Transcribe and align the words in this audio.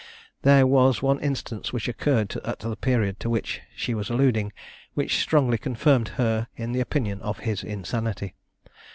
There 0.41 0.65
was 0.65 1.03
one 1.03 1.19
instance 1.19 1.71
which 1.71 1.87
occurred 1.87 2.35
at 2.37 2.61
the 2.61 2.75
period 2.75 3.19
to 3.19 3.29
which 3.29 3.61
she 3.75 3.93
was 3.93 4.09
alluding, 4.09 4.51
which 4.95 5.19
strongly 5.19 5.59
confirmed 5.59 6.07
her 6.17 6.47
in 6.55 6.71
the 6.71 6.79
opinion 6.81 7.21
of 7.21 7.37
his 7.41 7.63
insanity. 7.63 8.33